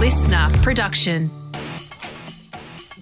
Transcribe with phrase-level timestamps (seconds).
[0.00, 1.30] listener production.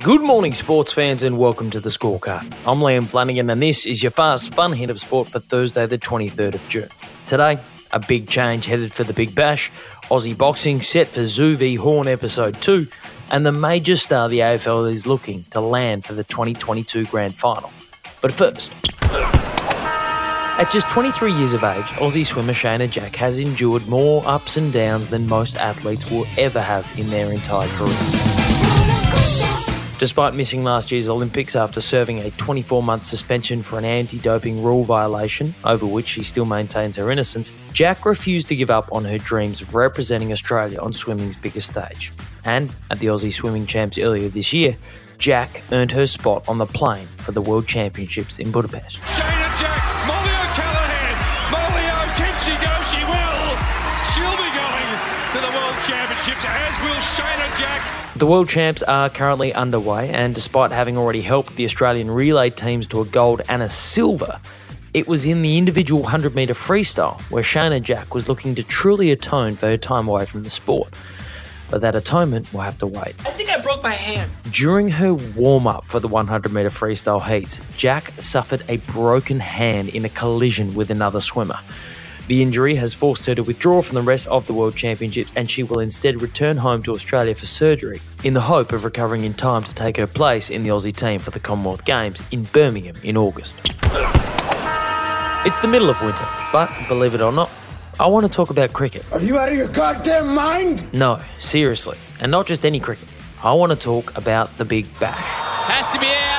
[0.02, 2.52] Good morning, sports fans, and welcome to the scorecard.
[2.67, 5.96] I'm Liam Flanagan, and this is your fast, fun hit of sport for Thursday, the
[5.96, 6.89] 23rd of June.
[7.25, 7.60] Today,
[7.92, 9.71] a big change headed for the Big Bash,
[10.11, 12.84] Aussie boxing set for Tszyu v Horn episode 2,
[13.30, 17.71] and the major star the AFL is looking to land for the 2022 Grand Final.
[18.21, 18.73] But first,
[20.59, 24.72] at just 23 years of age, Aussie swimmer Shayna Jack has endured more ups and
[24.72, 27.96] downs than most athletes will ever have in their entire career.
[29.99, 34.62] Despite missing last year's Olympics after serving a 24 month suspension for an anti doping
[34.62, 39.04] rule violation, over which she still maintains her innocence, Jack refused to give up on
[39.04, 42.12] her dreams of representing Australia on swimming's biggest stage.
[42.44, 44.77] And at the Aussie Swimming Champs earlier this year,
[45.18, 48.98] Jack earned her spot on the plane for the World Championships in Budapest.
[56.28, 58.14] Championships, as will Shayna Jack.
[58.16, 62.86] The World Champs are currently underway, and despite having already helped the Australian relay teams
[62.89, 64.39] to a gold and a silver,
[64.92, 69.11] it was in the individual 100 metre freestyle where Shayna Jack was looking to truly
[69.11, 70.92] atone for her time away from the sport.
[71.70, 73.14] But that atonement will have to wait.
[73.24, 74.30] I think I broke my hand.
[74.50, 79.89] During her warm up for the 100 metre freestyle heats, Jack suffered a broken hand
[79.91, 81.58] in a collision with another swimmer.
[82.28, 85.50] The injury has forced her to withdraw from the rest of the World Championships and
[85.50, 89.32] she will instead return home to Australia for surgery in the hope of recovering in
[89.32, 92.96] time to take her place in the Aussie team for the Commonwealth Games in Birmingham
[93.02, 93.56] in August.
[95.46, 97.50] It's the middle of winter, but believe it or not,
[97.98, 99.10] I want to talk about cricket.
[99.10, 100.92] Are you out of your goddamn mind?
[100.92, 103.08] No, seriously, and not just any cricket.
[103.42, 105.16] I want to talk about the Big Bash.
[105.72, 106.12] Has to be out.
[106.12, 106.38] It is out.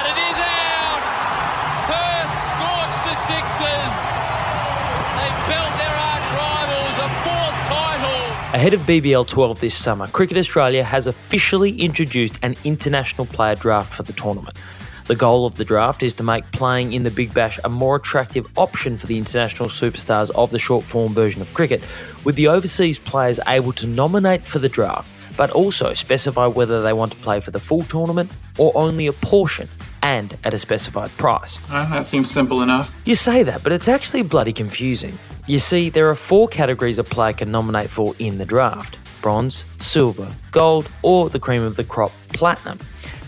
[8.52, 13.94] Ahead of BBL 12 this summer, Cricket Australia has officially introduced an international player draft
[13.94, 14.60] for the tournament.
[15.06, 17.98] The goal of the draft is to make playing in the Big Bash a more
[17.98, 21.84] attractive option for the international superstars of the short form version of cricket,
[22.24, 26.92] with the overseas players able to nominate for the draft, but also specify whether they
[26.92, 29.70] want to play for the full tournament or only a portion
[30.10, 31.60] and at a specified price.
[31.70, 33.00] Well, that seems simple enough.
[33.06, 35.18] You say that, but it's actually bloody confusing.
[35.46, 39.66] You see, there are four categories a player can nominate for in the draft bronze,
[39.80, 42.80] silver, gold, or the cream of the crop, platinum.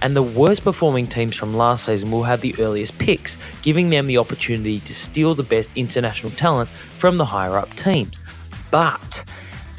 [0.01, 4.07] And the worst performing teams from last season will have the earliest picks, giving them
[4.07, 8.21] the opportunity to steal the best international talent from the higher up teams.
[8.71, 9.25] But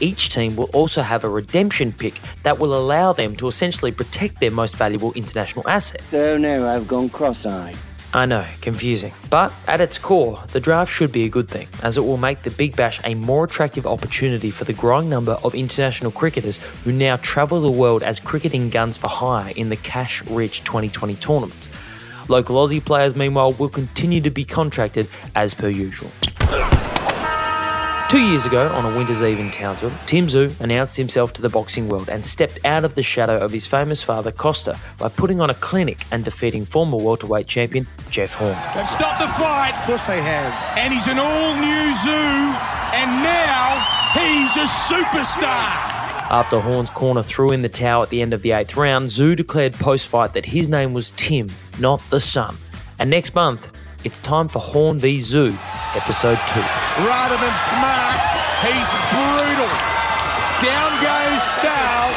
[0.01, 4.41] each team will also have a redemption pick that will allow them to essentially protect
[4.41, 6.03] their most valuable international asset.
[6.13, 7.77] Oh no, I've gone cross-eyed.
[8.15, 9.15] I know, confusing.
[9.31, 12.43] But at its core, the draft should be a good thing, as it will make
[12.43, 16.93] the Big Bash a more attractive opportunity for the growing number of international cricketers who
[16.93, 21.71] now travel the world as cricketing guns for hire in the cash rich 2020 tournaments.
[22.29, 26.11] Local Aussie players, meanwhile, will continue to be contracted as per usual.
[28.13, 31.49] Two years ago, on a winter's eve in Townsville, Tim Tszyu announced himself to the
[31.49, 35.41] boxing world and stepped out of the shadow of his famous father, Kostya, by putting
[35.41, 38.55] on a clinic and defeating former welterweight champion Jeff Horn.
[38.75, 39.75] They've stopped the fight.
[39.79, 40.53] Of course they have.
[40.77, 42.53] And he's an all new zoo.
[42.93, 43.81] And now
[44.13, 45.73] he's a superstar.
[46.31, 49.35] After Horn's corner threw in the towel at the end of the eighth round, Tszyu
[49.37, 52.57] declared post fight that his name was Tim, not the son.
[52.99, 53.71] And next month,
[54.05, 55.53] it's time for Horn v Tszyu,
[55.95, 56.61] episode 2.
[57.07, 58.19] Rather than smart,
[58.63, 59.71] he's brutal.
[60.61, 62.11] Down goes Style,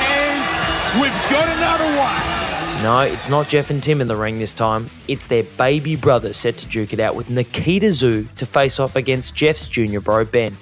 [0.00, 2.82] and we've got another one.
[2.82, 4.86] No, it's not Jeff and Tim in the ring this time.
[5.06, 8.96] It's their baby brother set to duke it out with Nikita Tszyu to face off
[8.96, 10.56] against Jeff's junior bro, Ben.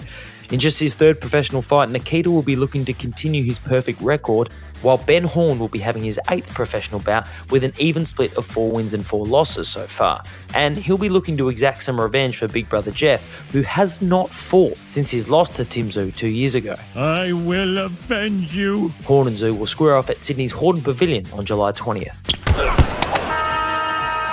[0.51, 4.49] In just his third professional fight, Nikita will be looking to continue his perfect record,
[4.81, 8.47] while Ben Horn will be having his eighth professional bout with an even split of
[8.47, 10.23] four wins and four losses so far.
[10.55, 14.31] And he'll be looking to exact some revenge for big brother Jeff, who has not
[14.31, 16.77] fought since his loss to Tim Tszyu two years ago.
[16.95, 18.89] I will avenge you.
[19.05, 22.15] Horn and Tszyu will square off at Sydney's Hordern Pavilion on July 20th.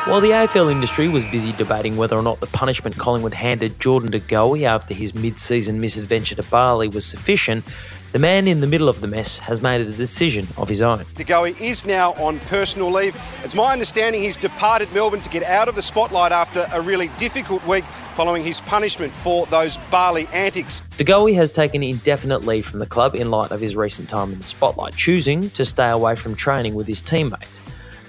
[0.06, 4.12] While the AFL industry was busy debating whether or not the punishment Collingwood handed Jordan
[4.12, 7.66] De Goey after his mid season misadventure to Bali was sufficient,
[8.12, 11.00] the man in the middle of the mess has made a decision of his own.
[11.16, 13.18] De Goey is now on personal leave.
[13.44, 17.10] It's my understanding he's departed Melbourne to get out of the spotlight after a really
[17.18, 20.84] difficult week following his punishment for those Bali antics.
[20.98, 24.32] De Goey has taken indefinite leave from the club in light of his recent time
[24.32, 27.60] in the spotlight, choosing to stay away from training with his teammates.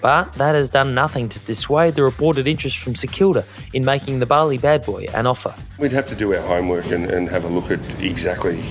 [0.00, 4.20] But that has done nothing to dissuade the reported interest from St Kilda in making
[4.20, 5.54] the Bali bad boy an offer.
[5.78, 8.62] We'd have to do our homework and, and have a look at exactly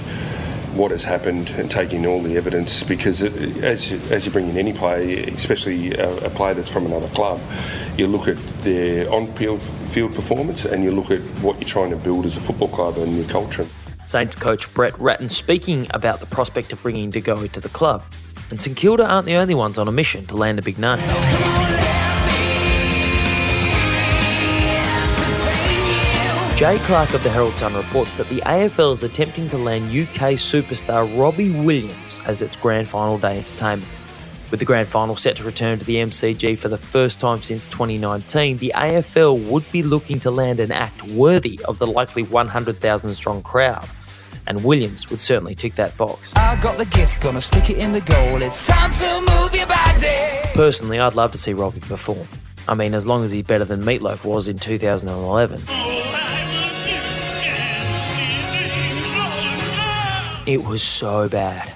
[0.76, 3.34] what has happened and take in all the evidence because it,
[3.64, 7.08] as, you, as you bring in any player, especially a, a player that's from another
[7.10, 7.40] club,
[7.98, 11.96] you look at their on-field field performance and you look at what you're trying to
[11.96, 13.66] build as a football club and your culture.
[14.06, 18.04] Saints coach Brett Ratten speaking about the prospect of bringing De Goey to the club.
[18.50, 21.00] And St Kilda aren't the only ones on a mission to land a big name.
[26.56, 30.36] Jay Clark of the Herald Sun reports that the AFL is attempting to land UK
[30.36, 33.92] superstar Robbie Williams as its grand final day entertainment.
[34.52, 37.68] With the grand final set to return to the MCG for the first time since
[37.68, 43.14] 2019, the AFL would be looking to land an act worthy of the likely 100,000
[43.16, 43.90] strong crowd.
[44.48, 46.34] And Williams would certainly tick that box.
[46.36, 48.42] I got the gift, gonna stick it in the goal.
[48.42, 50.52] It's time to move your body.
[50.54, 52.28] Personally, I'd love to see Robbie perform.
[52.68, 55.62] I mean, as long as he's better than Meatloaf was in 2011.
[60.48, 61.72] It was so bad.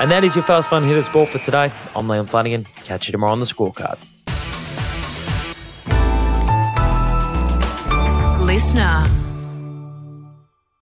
[0.00, 1.72] And that is your fast fun hit of sport for today.
[1.94, 2.64] I'm Liam Flanagan.
[2.84, 3.98] Catch you tomorrow on the scorecard.
[8.46, 9.19] Listener.